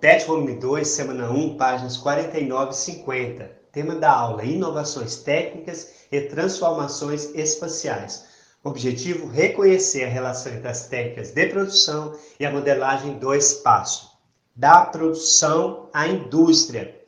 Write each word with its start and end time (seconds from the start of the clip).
PET 0.00 0.26
Volume 0.26 0.54
2, 0.54 0.88
Semana 0.88 1.30
1, 1.30 1.58
páginas 1.58 1.98
49 1.98 2.70
e 2.70 2.74
50. 2.74 3.44
Tema 3.70 3.94
da 3.96 4.10
aula: 4.10 4.42
Inovações 4.42 5.16
técnicas 5.16 5.90
e 6.10 6.22
transformações 6.22 7.34
espaciais. 7.34 8.24
Objetivo: 8.64 9.28
reconhecer 9.28 10.04
a 10.04 10.08
relação 10.08 10.54
entre 10.54 10.68
as 10.68 10.86
técnicas 10.86 11.32
de 11.32 11.46
produção 11.48 12.18
e 12.38 12.46
a 12.46 12.50
modelagem 12.50 13.18
do 13.18 13.34
espaço. 13.34 14.18
Da 14.56 14.86
produção 14.86 15.90
à 15.92 16.08
indústria. 16.08 16.98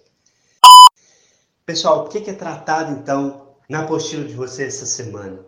Pessoal, 1.64 2.04
o 2.04 2.08
que 2.10 2.28
é 2.28 2.34
tratado 2.34 2.92
então 2.92 3.54
na 3.70 3.84
apostila 3.84 4.24
de 4.24 4.34
vocês 4.34 4.74
essa 4.74 4.86
semana? 4.86 5.40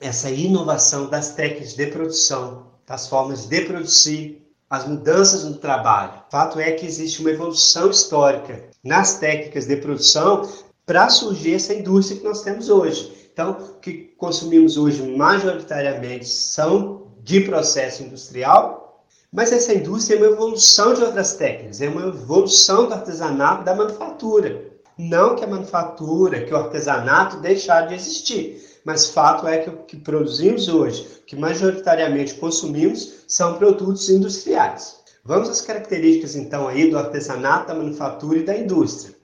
Essa 0.00 0.28
inovação 0.28 1.08
das 1.08 1.36
técnicas 1.36 1.74
de 1.74 1.86
produção, 1.86 2.72
das 2.84 3.08
formas 3.08 3.46
de 3.46 3.60
produzir, 3.60 4.43
as 4.68 4.86
mudanças 4.86 5.44
no 5.44 5.56
trabalho. 5.56 6.22
O 6.26 6.30
fato 6.30 6.58
é 6.58 6.72
que 6.72 6.86
existe 6.86 7.20
uma 7.20 7.30
evolução 7.30 7.90
histórica 7.90 8.64
nas 8.82 9.18
técnicas 9.18 9.66
de 9.66 9.76
produção 9.76 10.48
para 10.86 11.08
surgir 11.08 11.54
essa 11.54 11.74
indústria 11.74 12.18
que 12.18 12.26
nós 12.26 12.42
temos 12.42 12.68
hoje. 12.68 13.30
Então, 13.32 13.52
o 13.52 13.80
que 13.80 14.14
consumimos 14.16 14.76
hoje 14.76 15.02
majoritariamente 15.02 16.28
são 16.28 17.08
de 17.22 17.40
processo 17.40 18.02
industrial, 18.02 19.04
mas 19.32 19.50
essa 19.50 19.74
indústria 19.74 20.16
é 20.16 20.18
uma 20.18 20.32
evolução 20.32 20.94
de 20.94 21.02
outras 21.02 21.34
técnicas, 21.34 21.80
é 21.80 21.88
uma 21.88 22.06
evolução 22.06 22.86
do 22.86 22.94
artesanato 22.94 23.64
da 23.64 23.74
manufatura. 23.74 24.72
Não 24.96 25.34
que 25.34 25.42
a 25.42 25.48
manufatura, 25.48 26.44
que 26.44 26.54
o 26.54 26.56
artesanato 26.56 27.38
deixar 27.38 27.88
de 27.88 27.94
existir, 27.94 28.62
mas 28.84 29.08
fato 29.08 29.48
é 29.48 29.58
que 29.58 29.70
o 29.70 29.78
que 29.84 29.96
produzimos 29.96 30.68
hoje, 30.68 31.22
que 31.26 31.34
majoritariamente 31.34 32.34
consumimos, 32.34 33.24
são 33.26 33.54
produtos 33.54 34.08
industriais. 34.10 34.96
Vamos 35.24 35.48
às 35.48 35.62
características 35.62 36.36
então 36.36 36.68
aí 36.68 36.90
do 36.90 36.98
artesanato, 36.98 37.68
da 37.68 37.74
manufatura 37.74 38.38
e 38.38 38.44
da 38.44 38.56
indústria. 38.56 39.14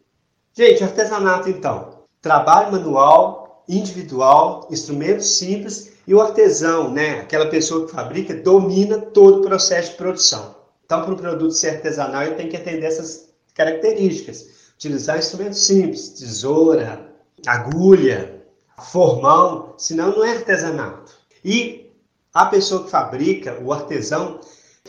Gente, 0.56 0.82
artesanato 0.82 1.50
então, 1.50 2.00
trabalho 2.22 2.72
manual, 2.72 3.64
individual, 3.68 4.66
instrumentos 4.70 5.36
simples 5.36 5.92
e 6.06 6.14
o 6.14 6.20
artesão, 6.20 6.90
né, 6.90 7.20
aquela 7.20 7.46
pessoa 7.46 7.86
que 7.86 7.92
fabrica, 7.92 8.34
domina 8.34 8.98
todo 8.98 9.40
o 9.40 9.46
processo 9.46 9.92
de 9.92 9.96
produção. 9.96 10.56
Então, 10.84 11.04
para 11.04 11.14
o 11.14 11.16
produto 11.16 11.52
ser 11.52 11.76
artesanal, 11.76 12.22
ele 12.22 12.34
tem 12.34 12.48
que 12.48 12.56
atender 12.56 12.86
essas 12.86 13.28
características. 13.54 14.72
Utilizar 14.74 15.18
instrumentos 15.18 15.64
simples, 15.64 16.08
tesoura, 16.08 17.12
agulha, 17.46 18.39
formão, 18.80 19.74
senão 19.76 20.10
não 20.16 20.24
é 20.24 20.32
artesanato. 20.32 21.12
E 21.44 21.90
a 22.32 22.46
pessoa 22.46 22.84
que 22.84 22.90
fabrica, 22.90 23.58
o 23.62 23.72
artesão, 23.72 24.40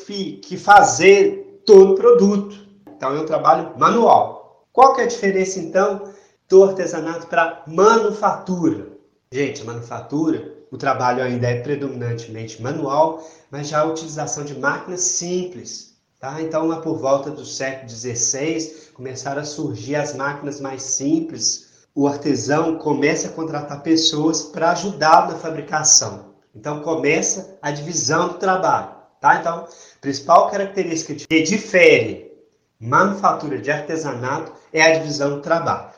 que 0.06 0.58
fazer 0.58 1.62
todo 1.66 1.94
o 1.94 1.96
produto. 1.96 2.56
Então 2.96 3.16
é 3.16 3.22
um 3.22 3.26
trabalho 3.26 3.78
manual. 3.78 4.68
Qual 4.72 4.94
que 4.94 5.02
é 5.02 5.04
a 5.04 5.08
diferença 5.08 5.60
então 5.60 6.14
do 6.48 6.64
artesanato 6.64 7.28
para 7.28 7.64
manufatura? 7.68 8.90
Gente, 9.32 9.62
a 9.62 9.66
manufatura, 9.66 10.54
o 10.72 10.78
trabalho 10.78 11.24
ainda 11.24 11.48
é 11.48 11.62
predominantemente 11.62 12.62
manual, 12.62 13.26
mas 13.50 13.68
já 13.68 13.82
a 13.82 13.86
utilização 13.86 14.44
de 14.44 14.58
máquinas 14.58 15.02
simples. 15.02 15.96
Tá? 16.20 16.42
Então, 16.42 16.68
lá 16.68 16.80
por 16.82 16.98
volta 16.98 17.32
do 17.32 17.44
século 17.44 17.90
XVI, 17.90 18.92
começaram 18.94 19.42
a 19.42 19.46
surgir 19.46 19.96
as 19.96 20.14
máquinas 20.14 20.62
mais 20.62 20.84
simples, 20.84 21.71
o 21.94 22.08
artesão 22.08 22.78
começa 22.78 23.28
a 23.28 23.32
contratar 23.32 23.84
pessoas 23.84 24.44
para 24.44 24.72
ajudar 24.72 25.28
na 25.28 25.38
fabricação. 25.38 26.32
Então 26.56 26.82
começa 26.82 27.58
a 27.62 27.72
divisão 27.72 28.30
do 28.30 28.34
trabalho, 28.36 28.96
tá? 29.20 29.40
Então, 29.40 29.68
principal 30.00 30.50
característica 30.50 31.16
que 31.16 31.44
difere 31.44 32.32
manufatura 32.80 33.60
de 33.60 33.72
artesanato 33.72 34.54
é 34.74 34.82
a 34.82 34.98
divisão 34.98 35.36
do 35.36 35.42
trabalho. 35.42 35.92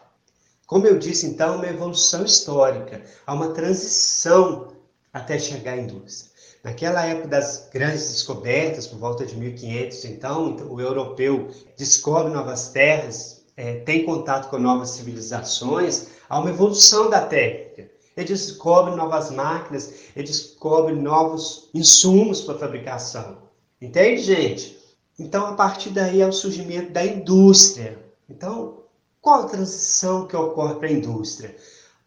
Como 0.67 0.87
eu 0.87 0.97
disse, 0.97 1.27
então, 1.27 1.57
uma 1.57 1.67
evolução 1.67 2.25
histórica, 2.25 3.01
há 3.25 3.33
uma 3.33 3.49
transição 3.49 4.73
até 5.11 5.37
chegar 5.37 5.73
à 5.73 5.77
indústria. 5.77 6.31
Naquela 6.63 7.05
época 7.05 7.27
das 7.27 7.69
grandes 7.71 8.11
descobertas, 8.11 8.87
por 8.87 8.97
volta 8.97 9.25
de 9.25 9.35
1500, 9.35 10.05
então, 10.05 10.49
então 10.49 10.71
o 10.71 10.79
europeu 10.79 11.49
descobre 11.77 12.31
novas 12.31 12.69
terras, 12.69 13.42
é, 13.55 13.75
tem 13.75 14.05
contato 14.05 14.49
com 14.49 14.57
novas 14.57 14.91
civilizações, 14.91 16.07
há 16.29 16.39
uma 16.39 16.49
evolução 16.49 17.09
da 17.09 17.21
técnica. 17.21 17.91
Ele 18.15 18.27
descobre 18.27 18.95
novas 18.95 19.31
máquinas, 19.31 19.93
ele 20.15 20.27
descobre 20.27 20.93
novos 20.93 21.69
insumos 21.73 22.41
para 22.41 22.57
fabricação. 22.57 23.37
Entende, 23.81 24.21
gente? 24.21 24.77
Então, 25.19 25.45
a 25.47 25.53
partir 25.53 25.89
daí 25.89 26.21
é 26.21 26.27
o 26.27 26.31
surgimento 26.31 26.91
da 26.91 27.05
indústria. 27.05 27.99
Então, 28.29 28.83
qual 29.21 29.41
a 29.41 29.49
transição 29.49 30.27
que 30.27 30.35
ocorre 30.35 30.75
para 30.75 30.87
a 30.87 30.91
indústria? 30.91 31.55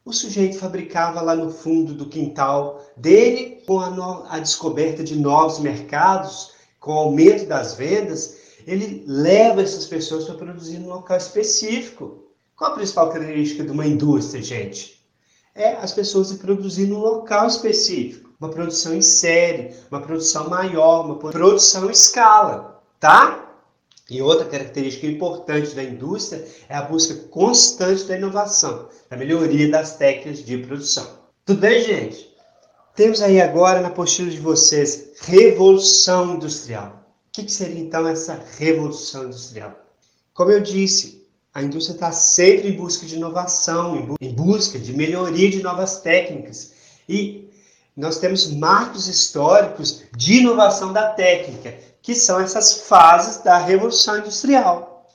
O 0.05 0.13
sujeito 0.13 0.59
fabricava 0.59 1.21
lá 1.21 1.35
no 1.35 1.51
fundo 1.51 1.93
do 1.93 2.07
quintal 2.07 2.81
dele, 2.97 3.63
com 3.67 3.81
a, 3.81 3.91
no... 3.91 4.25
a 4.29 4.39
descoberta 4.39 5.03
de 5.03 5.17
novos 5.17 5.59
mercados, 5.59 6.53
com 6.79 6.93
o 6.93 6.99
aumento 6.99 7.47
das 7.47 7.75
vendas, 7.75 8.37
ele 8.67 9.05
leva 9.07 9.63
essas 9.63 9.87
pessoas 9.87 10.25
para 10.25 10.35
produzir 10.35 10.79
num 10.79 10.89
local 10.89 11.17
específico. 11.17 12.25
Qual 12.57 12.73
a 12.73 12.75
principal 12.75 13.11
característica 13.11 13.63
de 13.63 13.71
uma 13.71 13.87
indústria, 13.87 14.43
gente? 14.43 15.01
É 15.55 15.75
as 15.75 15.93
pessoas 15.93 16.33
produzir 16.33 16.87
num 16.87 16.99
local 16.99 17.47
específico. 17.47 18.31
Uma 18.41 18.51
produção 18.51 18.95
em 18.95 19.03
série, 19.03 19.75
uma 19.91 20.01
produção 20.01 20.51
maior, 20.51 21.05
uma 21.07 21.19
produção 21.19 21.87
em 21.87 21.93
escala, 21.93 22.83
tá? 22.99 23.55
E 24.11 24.21
outra 24.21 24.45
característica 24.45 25.07
importante 25.07 25.75
da 25.75 25.83
indústria 25.83 26.47
é 26.69 26.77
a 26.77 26.83
busca 26.83 27.15
constante 27.29 28.05
da 28.05 28.17
inovação, 28.17 28.89
da 29.09 29.17
melhoria 29.17 29.71
das 29.71 29.97
técnicas 29.97 30.45
de 30.45 30.59
produção. 30.59 31.07
Tudo 31.45 31.61
bem, 31.61 31.83
gente? 31.83 32.35
Temos 32.95 33.23
aí 33.23 33.41
agora 33.41 33.81
na 33.81 33.89
apostila 33.89 34.31
de 34.31 34.39
vocês 34.39 35.13
Revolução 35.23 36.35
Industrial 36.35 37.06
que, 37.37 37.45
que 37.45 37.53
seria 37.53 37.79
então 37.79 38.09
essa 38.09 38.43
revolução 38.59 39.25
industrial? 39.25 39.79
Como 40.33 40.51
eu 40.51 40.61
disse, 40.61 41.29
a 41.53 41.63
indústria 41.63 41.95
está 41.95 42.11
sempre 42.11 42.69
em 42.69 42.77
busca 42.77 43.05
de 43.05 43.17
inovação, 43.17 44.17
em 44.21 44.33
busca 44.33 44.79
de 44.79 44.95
melhoria 44.95 45.51
de 45.51 45.63
novas 45.63 46.01
técnicas. 46.01 46.73
E 47.07 47.51
nós 47.95 48.19
temos 48.19 48.51
marcos 48.51 49.07
históricos 49.07 50.03
de 50.17 50.39
inovação 50.39 50.95
da 50.95 51.11
técnica, 51.11 51.75
que 52.01 52.15
são 52.15 52.41
essas 52.41 52.81
fases 52.89 53.43
da 53.43 53.59
revolução 53.59 54.19
industrial. 54.19 55.07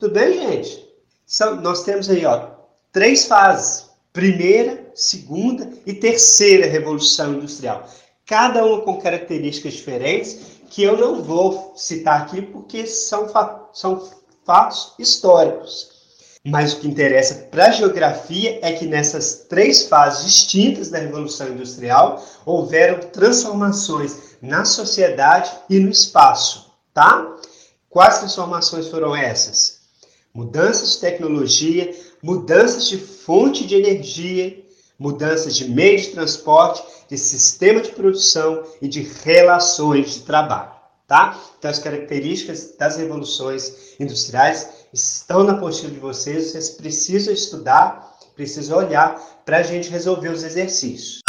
Tudo 0.00 0.14
bem, 0.14 0.32
gente? 0.34 0.84
São, 1.24 1.60
nós 1.60 1.84
temos 1.84 2.10
aí 2.10 2.24
ó, 2.24 2.50
três 2.92 3.26
fases: 3.26 3.86
primeira, 4.12 4.90
segunda 4.94 5.72
e 5.86 5.92
terceira 5.92 6.66
revolução 6.66 7.34
industrial. 7.34 7.88
Cada 8.26 8.64
uma 8.64 8.82
com 8.82 9.00
características 9.00 9.74
diferentes 9.74 10.57
que 10.70 10.82
eu 10.82 10.96
não 10.96 11.22
vou 11.22 11.72
citar 11.76 12.22
aqui 12.22 12.42
porque 12.42 12.86
são, 12.86 13.28
fa 13.28 13.68
são 13.72 14.08
fatos 14.44 14.94
históricos. 14.98 15.98
Mas 16.44 16.72
o 16.72 16.80
que 16.80 16.88
interessa 16.88 17.46
para 17.50 17.66
a 17.66 17.72
geografia 17.72 18.58
é 18.62 18.72
que 18.72 18.86
nessas 18.86 19.46
três 19.48 19.88
fases 19.88 20.24
distintas 20.24 20.88
da 20.88 20.98
Revolução 20.98 21.48
Industrial 21.48 22.24
houveram 22.46 23.00
transformações 23.00 24.36
na 24.40 24.64
sociedade 24.64 25.50
e 25.68 25.78
no 25.78 25.90
espaço, 25.90 26.72
tá? 26.94 27.36
Quais 27.90 28.18
transformações 28.18 28.88
foram 28.88 29.14
essas? 29.14 29.80
Mudanças 30.32 30.92
de 30.92 31.00
tecnologia, 31.00 31.92
mudanças 32.22 32.88
de 32.88 32.96
fonte 32.96 33.66
de 33.66 33.74
energia, 33.74 34.64
mudanças 34.98 35.56
de 35.56 35.70
meio 35.70 35.98
de 35.98 36.08
transporte 36.08 36.82
de 37.08 37.16
sistema 37.16 37.80
de 37.80 37.90
produção 37.92 38.64
e 38.82 38.88
de 38.88 39.00
relações 39.24 40.14
de 40.14 40.20
trabalho. 40.20 40.72
Tá? 41.06 41.40
Então, 41.58 41.70
as 41.70 41.78
características 41.78 42.76
das 42.76 42.96
revoluções 42.96 43.94
industriais 43.98 44.68
estão 44.92 45.42
na 45.42 45.52
apostila 45.52 45.90
de 45.90 45.98
vocês, 45.98 46.50
vocês 46.50 46.70
precisam 46.70 47.32
estudar, 47.32 48.18
precisam 48.34 48.76
olhar 48.76 49.18
para 49.46 49.58
a 49.58 49.62
gente 49.62 49.88
resolver 49.88 50.28
os 50.28 50.42
exercícios. 50.42 51.20